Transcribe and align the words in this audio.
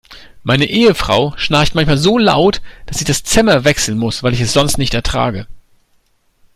Meine 0.41 0.65
Ehefrau 0.65 1.35
schnarcht 1.37 1.75
manchmal 1.75 1.99
so 1.99 2.17
laut, 2.17 2.63
dass 2.87 2.97
ich 2.99 3.05
das 3.05 3.21
Zimmer 3.23 3.65
wechseln 3.65 3.99
muss, 3.99 4.23
weil 4.23 4.33
ich 4.33 4.41
es 4.41 4.51
sonst 4.53 4.79
nicht 4.79 4.95
ertrage. 4.95 5.45